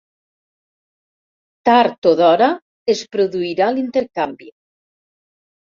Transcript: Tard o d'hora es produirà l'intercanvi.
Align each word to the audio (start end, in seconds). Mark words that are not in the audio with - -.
Tard 1.69 2.09
o 2.13 2.15
d'hora 2.23 2.49
es 2.95 3.03
produirà 3.19 3.71
l'intercanvi. 3.79 4.53